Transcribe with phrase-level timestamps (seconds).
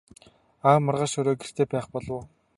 [0.69, 2.21] Аав маргааш орой гэртээ байх болов уу?